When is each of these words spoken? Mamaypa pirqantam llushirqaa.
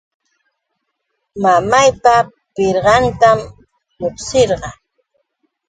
Mamaypa 1.41 2.15
pirqantam 2.55 3.39
llushirqaa. 3.99 4.75